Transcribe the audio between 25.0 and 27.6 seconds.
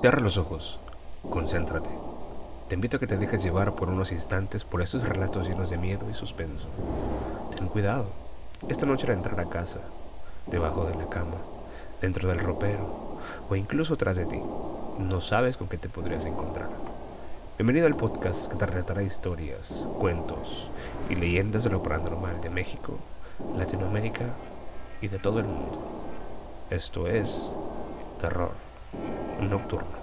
y de todo el mundo. Esto es